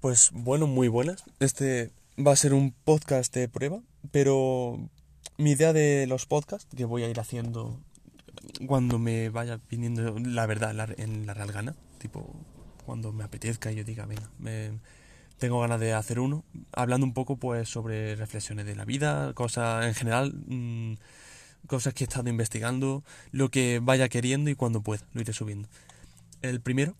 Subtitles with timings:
[0.00, 1.24] Pues bueno, muy buenas.
[1.40, 4.78] Este va a ser un podcast de prueba, pero
[5.36, 7.78] mi idea de los podcasts que voy a ir haciendo
[8.66, 12.34] cuando me vaya viniendo la verdad en la real gana, tipo
[12.86, 14.70] cuando me apetezca y yo diga, venga, me,
[15.36, 19.84] tengo ganas de hacer uno, hablando un poco pues sobre reflexiones de la vida, cosas
[19.84, 20.94] en general, mmm,
[21.66, 25.68] cosas que he estado investigando, lo que vaya queriendo y cuando pueda, lo iré subiendo.
[26.40, 26.96] El primero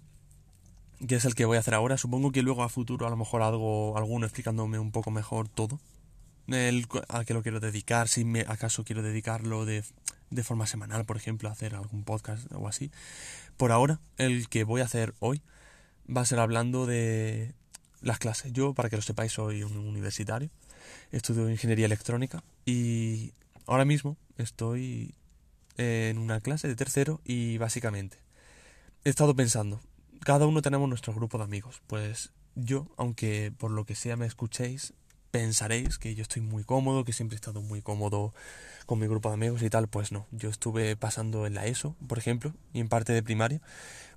[1.07, 1.96] que es el que voy a hacer ahora.
[1.96, 5.81] Supongo que luego a futuro a lo mejor algo, alguno explicándome un poco mejor todo.
[6.49, 9.85] El, a qué lo quiero dedicar, si me, acaso quiero dedicarlo de,
[10.31, 12.91] de forma semanal, por ejemplo, hacer algún podcast o así.
[13.57, 15.43] Por ahora, el que voy a hacer hoy
[16.14, 17.55] va a ser hablando de
[18.00, 18.53] las clases.
[18.53, 20.50] Yo, para que lo sepáis, soy un universitario,
[21.13, 23.32] estudio ingeniería electrónica y
[23.67, 25.14] ahora mismo estoy
[25.77, 28.19] en una clase de tercero y básicamente
[29.05, 29.80] he estado pensando,
[30.24, 31.82] cada uno tenemos nuestro grupo de amigos.
[31.86, 34.94] Pues yo, aunque por lo que sea me escuchéis,
[35.30, 38.34] pensaréis que yo estoy muy cómodo, que siempre he estado muy cómodo
[38.86, 40.27] con mi grupo de amigos y tal, pues no.
[40.32, 43.60] Yo estuve pasando en la ESO, por ejemplo, y en parte de primaria,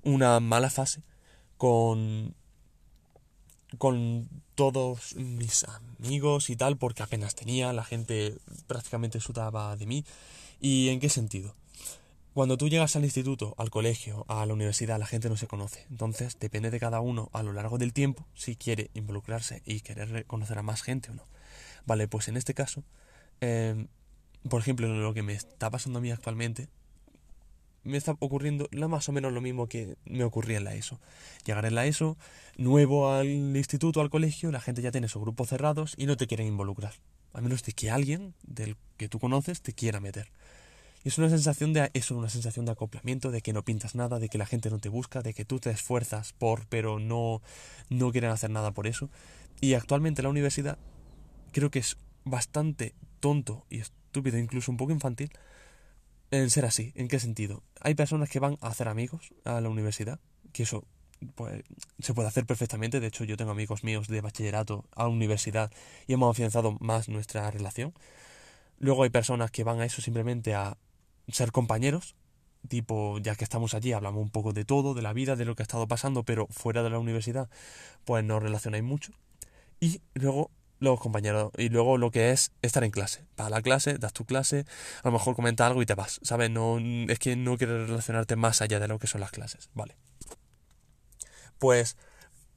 [0.03, 1.03] una mala fase
[1.57, 2.35] con
[3.77, 5.65] con todos mis
[5.99, 10.05] amigos y tal, porque apenas tenía, la gente prácticamente sudaba de mí.
[10.59, 11.55] ¿Y en qué sentido?
[12.33, 15.85] Cuando tú llegas al instituto, al colegio, a la universidad, la gente no se conoce.
[15.91, 20.25] Entonces depende de cada uno a lo largo del tiempo si quiere involucrarse y querer
[20.25, 21.27] conocer a más gente o no.
[21.85, 22.83] Vale, pues en este caso,
[23.39, 23.87] em,
[24.49, 26.69] por ejemplo, lo que me está pasando a mí actualmente,
[27.83, 30.99] me está ocurriendo más o menos lo mismo que me ocurría en la ESO.
[31.45, 32.17] Llegar en la ESO,
[32.57, 36.25] nuevo al instituto, al colegio, la gente ya tiene sus grupos cerrados y no te
[36.25, 36.93] quieren involucrar.
[37.33, 40.31] A menos de que alguien del que tú conoces te quiera meter.
[41.03, 44.29] Es una sensación de es una sensación de acoplamiento, de que no pintas nada, de
[44.29, 47.41] que la gente no te busca, de que tú te esfuerzas por, pero no,
[47.89, 49.09] no quieren hacer nada por eso.
[49.59, 50.77] Y actualmente la universidad
[51.51, 55.31] creo que es bastante tonto y estúpido, incluso un poco infantil,
[56.31, 56.93] en ser así.
[56.95, 57.63] ¿En qué sentido?
[57.81, 60.19] Hay personas que van a hacer amigos a la universidad,
[60.51, 60.85] que eso
[61.35, 61.63] pues,
[61.99, 62.99] se puede hacer perfectamente.
[62.99, 65.71] De hecho, yo tengo amigos míos de bachillerato a universidad
[66.07, 67.93] y hemos afianzado más nuestra relación.
[68.79, 70.77] Luego hay personas que van a eso simplemente a
[71.27, 72.15] ser compañeros,
[72.67, 75.55] tipo, ya que estamos allí, hablamos un poco de todo, de la vida, de lo
[75.55, 77.49] que ha estado pasando, pero fuera de la universidad,
[78.05, 79.13] pues no relacionáis mucho.
[79.79, 83.25] Y luego los compañeros, y luego lo que es estar en clase.
[83.37, 84.65] Vas a la clase, das tu clase,
[85.01, 86.49] a lo mejor comenta algo y te vas, ¿sabes?
[86.49, 89.95] No, es que no quieres relacionarte más allá de lo que son las clases, ¿vale?
[91.57, 91.97] Pues,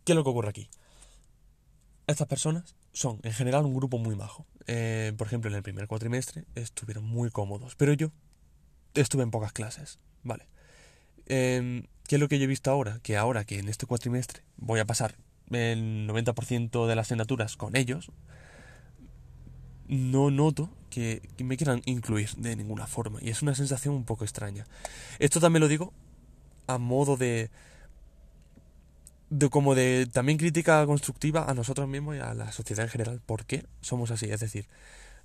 [0.05, 0.69] ¿qué es lo que ocurre aquí?
[2.09, 4.47] Estas personas son en general un grupo muy majo.
[4.67, 8.11] Eh, por ejemplo, en el primer cuatrimestre estuvieron muy cómodos, pero yo
[8.97, 10.47] estuve en pocas clases, ¿vale?
[11.27, 13.01] Em, ¿Qué es lo que yo he visto ahora?
[13.03, 15.17] Que ahora que en este cuatrimestre voy a pasar
[15.51, 18.11] el 90% de las asignaturas con ellos,
[19.89, 23.19] no noto que, me quieran incluir de ninguna forma.
[23.23, 24.67] Y es una sensación un poco extraña.
[25.19, 25.93] Esto también lo digo
[26.67, 27.51] a modo de...
[29.31, 33.21] de como de también crítica constructiva a nosotros mismos y a la sociedad en general.
[33.25, 34.27] ¿Por qué somos así?
[34.27, 34.69] Es decir,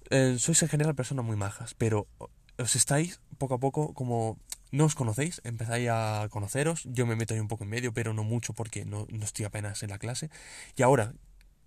[0.10, 2.08] eh, sois en general personas muy majas, pero
[2.62, 4.38] os estáis poco a poco como
[4.72, 8.14] no os conocéis, empezáis a conoceros, yo me meto ahí un poco en medio, pero
[8.14, 10.30] no mucho porque no, no estoy apenas en la clase.
[10.78, 11.14] Y ahora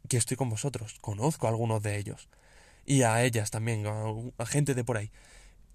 [0.09, 2.29] que estoy con vosotros, conozco a algunos de ellos
[2.87, 5.11] y a ellas también, a, gente de por ahí,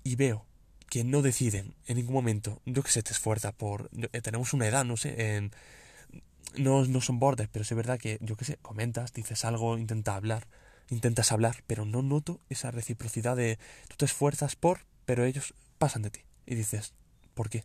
[0.03, 0.46] y veo
[0.90, 3.90] que no deciden en ningún momento, yo que sé, te esfuerza por...
[4.12, 5.51] Eh, tenemos una edad, no sé, en,
[6.57, 10.16] no, no son bordes, pero es verdad que, yo que sé, comentas, dices algo, intenta
[10.16, 10.47] hablar,
[10.90, 16.03] intentas hablar, pero no noto esa reciprocidad de tú te esfuerzas por, pero ellos pasan
[16.03, 16.20] de ti.
[16.46, 16.94] Y dices,
[17.34, 17.64] ¿por qué?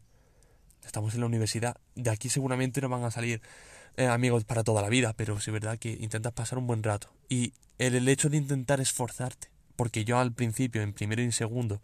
[0.82, 3.43] Estamos en la universidad, de aquí seguramente no van a salir
[3.99, 7.12] eh, amigos para toda la vida, pero es verdad que intentas pasar un buen rato.
[7.28, 11.83] Y el, hecho de intentar esforzarte, porque yo al principio, en primero y en segundo,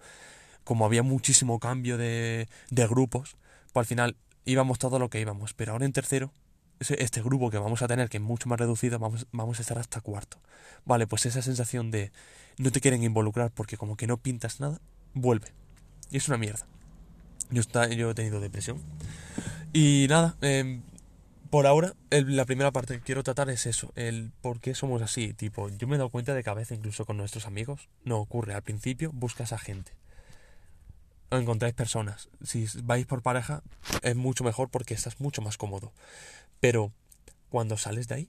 [0.65, 3.37] como había muchísimo cambio de, de grupos,
[3.75, 4.17] pues al final
[4.47, 6.33] íbamos todo lo que íbamos, pero ahora en tercero
[6.81, 9.79] este grupo que vamos a tener, que es mucho más reducido, vamos, vamos a estar
[9.79, 10.39] hasta cuarto.
[10.87, 12.13] Vale, pues esa sensación de
[12.57, 14.81] no te quieren involucrar porque como que no pintas nada,
[15.15, 15.49] vuelve.
[16.11, 16.67] Y es una mierda.
[17.51, 18.79] Yo, está, yo he tenido depresión.
[19.73, 20.83] Y nada, em,
[21.51, 25.35] por ahora, la primera parte que quiero tratar es eso, el por qué somos así.
[25.35, 28.19] Tipo, yo me he dado cuenta de que a veces, incluso con nuestros amigos, no
[28.19, 28.55] ocurre.
[28.55, 29.93] Al principio buscas a gente.
[31.31, 32.29] O encontráis personas.
[32.43, 33.63] Si vais por pareja,
[34.03, 35.93] es mucho mejor porque estás mucho más cómodo.
[36.61, 36.93] Pero
[37.49, 38.29] cuando sales de ahí,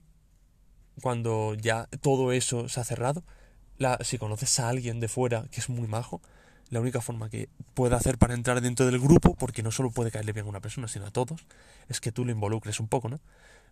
[1.00, 3.24] cuando ya todo eso se ha cerrado,
[3.78, 6.20] la, si conoces a alguien de fuera que es muy majo,
[6.72, 10.10] la única forma que puede hacer para entrar dentro del grupo, porque no solo puede
[10.10, 11.44] caerle bien a una persona, sino a todos,
[11.90, 13.20] es que tú lo involucres un poco, ¿no?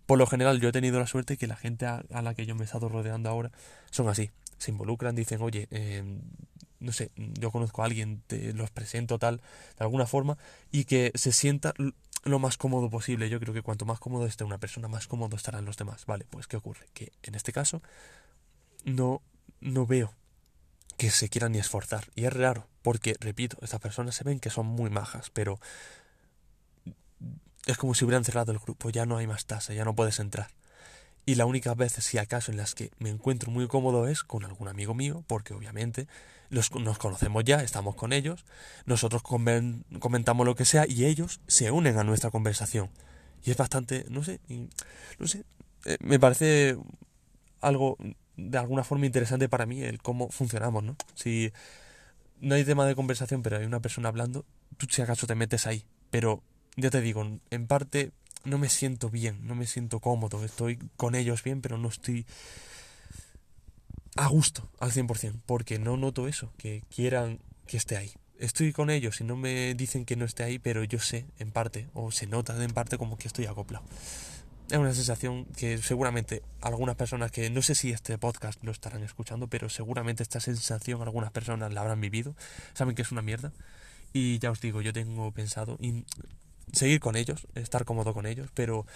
[0.05, 2.55] Por lo general yo he tenido la suerte que la gente a, la que yo
[2.55, 3.53] me he estado rodeando ahora
[3.91, 6.21] son así, se involucran, dicen, oye, em,
[6.79, 10.37] no sé, yo conozco a alguien, te los presento tal, de alguna forma,
[10.71, 11.73] y que se sienta
[12.25, 13.31] lo más cómodo posible.
[13.31, 16.05] Yo creo que cuanto más cómodo esté una persona, más cómodo estarán los demás.
[16.05, 16.87] Vale, pues ¿qué ocurre?
[16.93, 17.81] Que en este caso
[18.85, 19.23] no,
[19.63, 20.13] no veo
[20.97, 22.09] que se quieran ni esforzar.
[22.15, 25.61] Y es raro, porque, repito, estas personas se ven que son muy majas, pero
[27.67, 30.19] es como si hubieran cerrado el grupo, ya no hay más tasa, ya no puedes
[30.19, 30.49] entrar.
[31.27, 34.45] Y la única vez, si acaso, en las que me encuentro muy cómodo es con
[34.45, 36.09] algún amigo mío, porque obviamente
[36.49, 38.45] los, nos conocemos ya, estamos con ellos,
[38.87, 42.91] nosotros comentamos lo que sea y ellos se unen a nuestra conversación.
[43.45, 44.41] Y es bastante, no sé,
[45.19, 45.45] no sé,
[45.85, 46.77] eh, me parece
[47.61, 47.97] algo
[48.49, 50.97] de alguna forma interesante para mí el cómo funcionamos, ¿no?
[51.15, 51.53] Si
[52.41, 54.45] no hay tema de conversación, pero hay una persona hablando,
[54.77, 55.85] tú si acaso te metes ahí.
[56.11, 56.43] Pero
[56.77, 58.13] ya te digo, en parte
[58.45, 62.27] no me siento bien, no me siento cómodo, estoy con ellos bien, pero no estoy
[64.17, 68.13] a gusto al 100%, porque no noto eso, que quieran que esté ahí.
[68.39, 71.53] Estoy con ellos y no me dicen que no esté ahí, pero yo sé en
[71.53, 73.85] parte, o se nota en parte como que estoy acoplado.
[74.71, 79.03] Es una sensación que seguramente algunas personas que no sé si este podcast lo estarán
[79.03, 82.37] escuchando, pero seguramente esta sensación algunas personas la habrán vivido,
[82.73, 83.53] saben que es una mierda.
[84.13, 85.77] Y ya os digo, yo tengo pensado,
[86.73, 88.87] seguir con ellos, estar cómodo con ellos, pero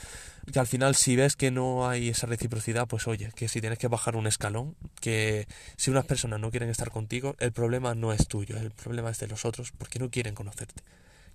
[0.53, 3.81] que al final si ves que no hay esa reciprocidad, pues oye, que si tienes
[3.81, 8.13] que bajar un escalón, que si unas personas no quieren estar contigo, el problema no
[8.13, 10.85] es tuyo, el problema es de los otros porque no quieren conocerte.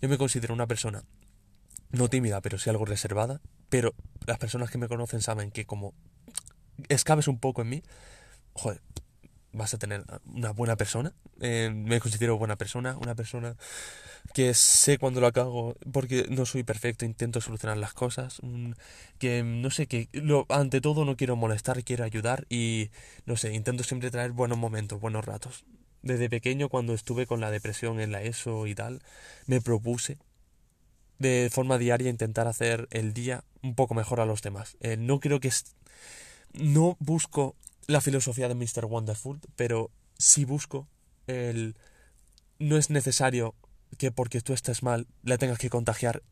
[0.02, 1.04] Yo me considero una persona
[1.92, 3.94] no tímida, pero sí algo reservada, pero
[4.26, 5.94] las personas que me conocen saben que como
[6.88, 7.84] escabes un poco en mí,
[8.54, 8.82] joder,
[9.52, 11.14] vas a tener una buena persona.
[11.42, 13.56] Eh, me considero buena persona, una persona
[14.34, 18.42] que sé cuando lo cago porque no soy perfecto, intento solucionar las cosas,
[19.18, 22.92] que no sé, que lo, ante todo no quiero molestar, quiero ayudar y
[23.26, 25.66] no sé, intento siempre traer buenos momentos, buenos ratos.
[26.02, 29.02] Desde pequeño cuando estuve con la depresión en la ESO y tal,
[29.48, 30.18] me propuse
[31.20, 34.78] de forma diaria intentar hacer el día un poco mejor a los demás.
[34.80, 35.52] Eh, no creo que...
[36.54, 37.56] No busco
[37.86, 38.86] la filosofía de Mr.
[38.86, 40.88] Wonderful, pero sí busco
[41.28, 41.76] el...
[42.58, 43.54] No es necesario
[43.98, 46.24] que porque tú estés mal le tengas que contagiar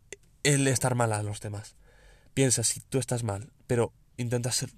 [0.44, 1.76] el estar mal a los demás.
[2.34, 4.70] Piensa si tú estás mal, pero intentas ser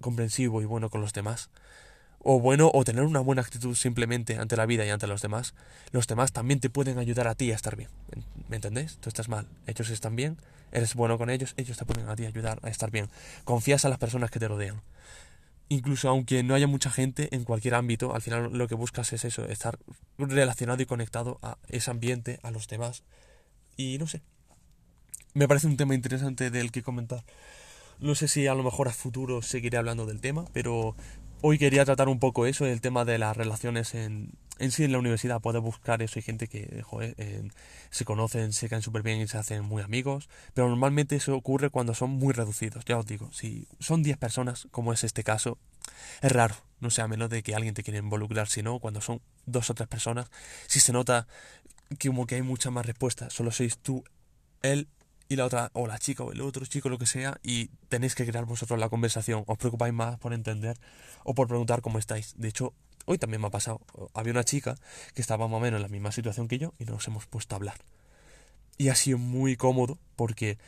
[0.00, 1.50] comprensivo y bueno con los demás,
[2.18, 5.54] o bueno, o tener una buena actitud simplemente ante la vida y ante los demás,
[5.92, 7.90] los demás también te pueden ayudar a ti a estar bien.
[8.54, 8.98] ¿Me entendés?
[8.98, 10.38] Tú estás mal, ellos están bien,
[10.70, 13.08] eres bueno con ellos, ellos te pueden a ti ayudar a estar bien.
[13.42, 14.80] Confías a las personas que te rodean
[15.68, 19.24] incluso aunque no haya mucha gente en cualquier ámbito, al final lo que buscas es
[19.24, 19.80] eso, estar
[20.18, 23.02] relacionado y conectado a ese ambiente, a los demás.
[23.76, 24.22] Y no sé,
[25.32, 27.24] me parece un tema interesante del que comentar.
[27.98, 30.94] No sé si a lo mejor a futuro seguiré hablando del tema, pero
[31.40, 34.92] hoy quería tratar un poco eso, el tema de las relaciones en, en sí en
[34.92, 36.18] la universidad puedes buscar eso.
[36.18, 36.84] Hay gente que
[37.90, 40.28] se conocen, se caen súper bien y se hacen muy amigos.
[40.54, 42.84] Pero normalmente eso ocurre cuando son muy reducidos.
[42.84, 45.58] Ya os digo, si son 10 personas, como es este caso,
[46.22, 46.54] es raro.
[46.80, 48.48] No sé, a menos de que alguien te quiera involucrar.
[48.48, 50.30] Si no, cuando son dos o tres personas,
[50.66, 51.26] si se nota
[51.98, 53.30] que como que hay mucha más respuesta.
[53.30, 54.04] Solo sois tú,
[54.62, 54.88] él
[55.28, 58.14] y la otra, o la chica o el otro chico, lo que sea, y tenéis
[58.14, 59.44] que crear vosotros la conversación.
[59.46, 60.78] Os preocupáis más por entender
[61.24, 62.34] o por preguntar cómo estáis.
[62.36, 62.74] De hecho,
[63.06, 63.80] Hoy también me ha pasado.
[64.14, 64.76] Había una chica
[65.14, 67.54] que estaba más o menos en la misma situación que yo y nos hemos puesto
[67.54, 67.76] a hablar.
[68.78, 70.58] Y ha sido muy cómodo porque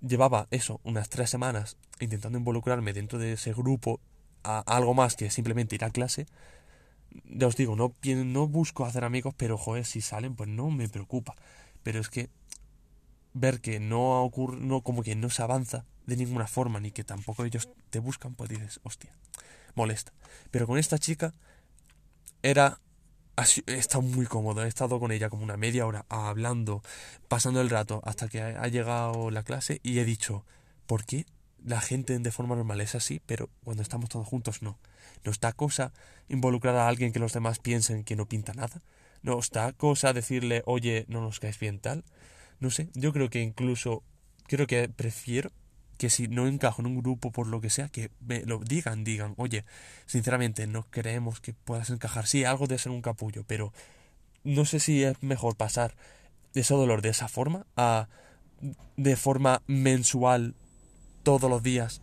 [0.00, 4.00] llevaba eso, unas tres semanas intentando involucrarme dentro de ese grupo
[4.42, 6.26] a algo más que simplemente ir a clase.
[7.26, 10.88] Ya os digo, no, no busco hacer amigos, pero joder, si salen, pues no me
[10.88, 11.36] preocupa.
[11.82, 12.30] Pero es que
[13.34, 17.04] ver que no ocurre, no, como que no se avanza de ninguna forma, ni que
[17.04, 19.14] tampoco ellos te buscan, pues dices, hostia,
[19.74, 20.12] molesta.
[20.50, 21.34] Pero con esta chica
[22.42, 22.78] era
[23.66, 26.82] he estado muy cómodo, he estado con ella como una media hora hablando,
[27.28, 30.44] pasando el rato hasta que ha llegado la clase y he dicho,
[30.86, 31.26] ¿por qué
[31.64, 34.78] la gente de forma normal es así, pero cuando estamos todos juntos no?
[35.24, 35.92] ¿Nos da cosa
[36.28, 38.82] involucrar a alguien que los demás piensen que no pinta nada?
[39.22, 42.04] ¿Nos da cosa decirle, oye, no nos caes bien tal?
[42.60, 44.02] No sé, yo creo que incluso,
[44.46, 45.50] creo que prefiero
[46.02, 49.04] que si no encajo en un grupo por lo que sea, que me lo digan,
[49.04, 49.64] digan, oye,
[50.04, 52.26] sinceramente no creemos que puedas encajar.
[52.26, 53.72] Sí, algo de ser un capullo, pero
[54.42, 55.94] no sé si es mejor pasar
[56.54, 58.08] ese dolor de esa forma a
[58.96, 60.56] de forma mensual
[61.22, 62.02] todos los días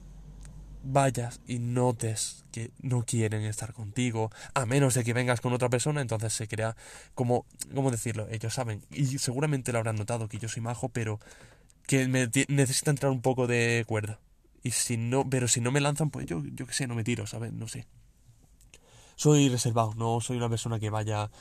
[0.82, 5.68] vayas y notes que no quieren estar contigo, a menos de que vengas con otra
[5.68, 6.78] persona, entonces se crea
[7.16, 8.30] como, ¿cómo decirlo?
[8.32, 11.20] Ellos saben, y seguramente lo habrán notado que yo soy majo, pero
[11.90, 14.20] que me necesita entrar un poco de cuerda.
[14.62, 17.04] Y si no, pero si no me lanzan, pues yo, yo qué sé, no me
[17.04, 17.52] tiro, ¿sabes?
[17.52, 17.88] No sé.
[19.16, 21.32] Soy reservado, no soy una persona que vaya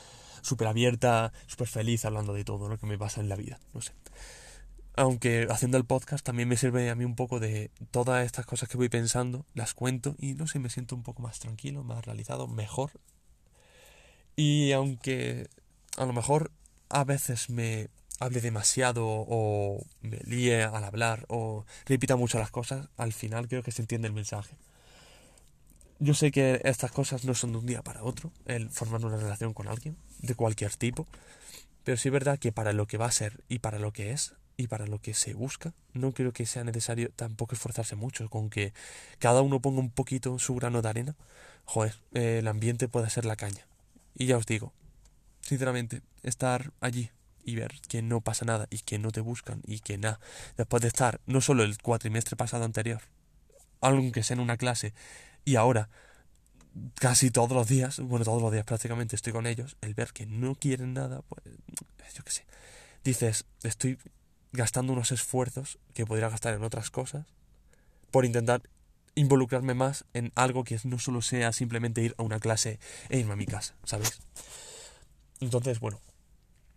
[0.41, 3.81] súper abierta, súper feliz hablando de todo lo que me pasa en la vida, no
[3.81, 3.93] sé
[4.95, 8.67] aunque haciendo el podcast también me sirve a mí un poco de todas estas cosas
[8.67, 12.05] que voy pensando, las cuento y no sé, me siento un poco más tranquilo, más
[12.05, 12.91] realizado, mejor.
[14.35, 15.47] Y aunque
[15.95, 16.51] a lo mejor
[16.89, 17.87] a veces me
[18.19, 23.63] hable demasiado o me líe al hablar o repita mucho las cosas, al final creo
[23.63, 24.55] que se entiende el mensaje.
[25.99, 29.17] Yo sé que estas cosas no son de un día para otro, el formar una
[29.17, 31.07] relación con alguien, de cualquier tipo,
[31.83, 34.11] pero sí es verdad que para lo que va a ser y para lo que
[34.11, 38.29] es, y para lo que se busca, no creo que sea necesario tampoco esforzarse mucho,
[38.29, 38.73] con que
[39.17, 41.15] cada uno ponga un poquito su grano de arena,
[41.65, 43.65] joder, el ambiente puede ser la caña.
[44.15, 44.73] Y ya os digo,
[45.41, 47.09] sinceramente, estar allí
[47.43, 50.19] y ver que no pasa nada y que no te buscan y que nada,
[50.57, 53.01] después de estar no solo el cuatrimestre pasado anterior,
[53.81, 54.93] aunque sea en una clase,
[55.45, 55.89] y ahora
[56.95, 60.25] casi todos los días, bueno, todos los días prácticamente estoy con ellos, el ver que
[60.25, 61.43] no quieren nada, pues
[62.13, 62.45] yo qué sé,
[63.03, 63.97] dices, estoy
[64.51, 67.25] gastando unos esfuerzos que podría gastar en otras cosas
[68.11, 68.61] por intentar
[69.15, 72.79] involucrarme más en algo que no solo sea simplemente ir a una clase
[73.09, 74.19] e irme a mi casa, ¿sabes?
[75.39, 75.99] Entonces, bueno,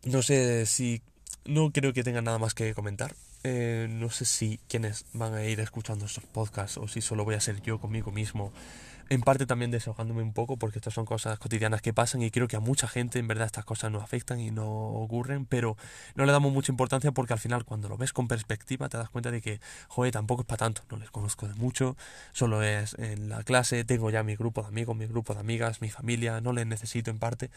[0.05, 1.03] no sé si...
[1.45, 3.15] No creo que tenga nada más que comentar.
[3.45, 7.35] Eh, no sé si quienes van a ir escuchando estos podcasts o si solo voy
[7.35, 8.53] a ser yo conmigo mismo
[9.12, 12.49] en parte también desahogándome un poco porque estas son cosas cotidianas que pasan y creo
[12.49, 15.76] que a mucha gente en verdad estas cosas nos afectan y no ocurren, pero
[16.14, 19.11] no le damos mucha importancia porque al final cuando lo ves con perspectiva te das
[19.11, 21.97] cuenta de que, joder, tampoco es para tanto, no les conozco de mucho,
[22.33, 25.83] solo es en la clase, tengo ya mi grupo de amigos, mi grupo de amigas,
[25.83, 27.50] mi familia, no les necesito en parte,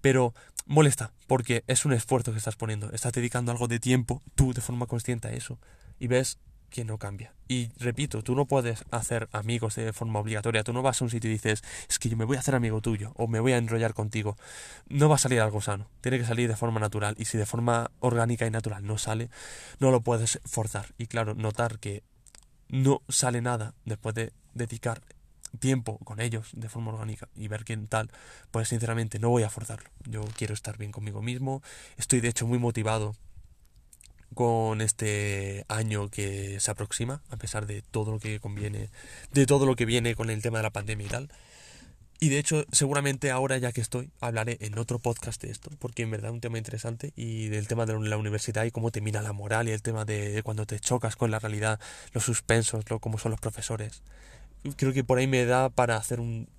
[0.00, 0.32] pero
[0.66, 4.60] molesta porque es un esfuerzo que estás poniendo, estás dedicando algo de tiempo tú de
[4.60, 5.58] forma consciente a eso
[5.98, 6.38] y ves
[6.70, 7.34] que no cambia.
[7.48, 10.64] Y repito, tú no puedes hacer amigos de forma obligatoria.
[10.64, 12.54] Tú no vas a un sitio y dices, es que yo me voy a hacer
[12.54, 14.36] amigo tuyo o me voy a enrollar contigo.
[14.88, 15.88] No va a salir algo sano.
[16.00, 17.14] Tiene que salir de forma natural.
[17.18, 19.30] Y si de forma orgánica y natural no sale,
[19.80, 20.94] no lo puedes forzar.
[20.96, 22.02] Y claro, notar que
[22.68, 25.02] no sale nada después de dedicar
[25.58, 28.10] tiempo con ellos de forma orgánica y ver quién tal,
[28.50, 29.90] pues sinceramente no voy a forzarlo.
[30.06, 31.62] Yo quiero estar bien conmigo mismo.
[31.96, 33.16] Estoy de hecho muy motivado
[34.34, 38.90] con este año que se aproxima, a pesar de todo lo que conviene,
[39.32, 41.32] de todo lo que viene con el tema de la pandemia y tal.
[42.22, 46.02] Y de hecho, seguramente ahora ya que estoy, hablaré en otro podcast de esto, porque
[46.02, 49.00] en verdad es un tema interesante y del tema de la universidad y cómo te
[49.00, 51.80] mina la moral y el tema de cuando te chocas con la realidad,
[52.12, 54.02] los suspensos, lo, cómo son los profesores.
[54.76, 56.50] Creo que por ahí me da para hacer un,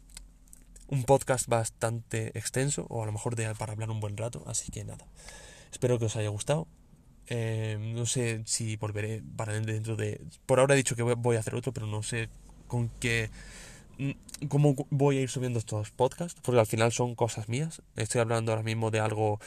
[0.87, 4.71] un podcast bastante extenso o a lo mejor de, para hablar un buen rato, así
[4.71, 5.05] que nada.
[5.71, 6.67] Espero que os haya gustado
[7.27, 10.21] eh, no sé si volveré para dentro de...
[10.45, 12.29] Por ahora he dicho que voy a hacer otro, pero no sé
[12.67, 13.29] con qué...
[13.97, 17.81] Mm, cómo voy a ir subiendo estos podcasts, porque al final son cosas mías.
[17.95, 19.39] Estoy hablando ahora mismo de algo,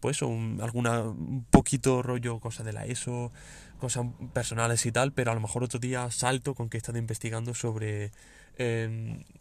[0.00, 3.32] pues, un, alguna, un poquito rollo, cosa de la ESO,
[3.78, 6.98] cosas personales y tal, pero a lo mejor otro día salto con que he estado
[6.98, 8.12] investigando sobre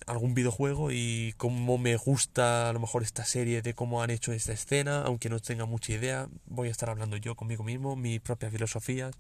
[0.08, 4.32] algún videojuego y cómo me gusta a lo mejor esta serie de cómo han hecho
[4.32, 8.20] esta escena, aunque no tenga mucha idea, voy a estar hablando yo conmigo mismo, mis
[8.22, 9.14] propias filosofías,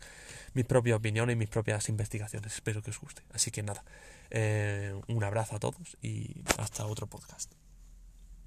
[0.53, 2.53] mis propias opiniones, mis propias investigaciones.
[2.53, 3.21] Espero que os guste.
[3.33, 3.83] Así que nada,
[4.29, 7.60] eh, un abrazo a todos y hasta otro podcast.